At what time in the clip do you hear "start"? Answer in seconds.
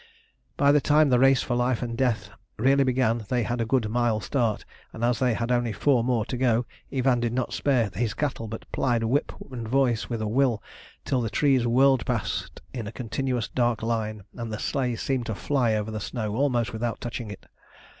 4.19-4.65